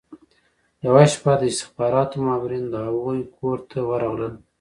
[0.85, 4.33] یوه شپه د استخباراتو مامورین د هغوی کور ته ورغلل